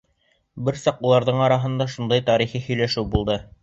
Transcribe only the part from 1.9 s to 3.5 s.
шундай «тарихи» һөйләшеү булды.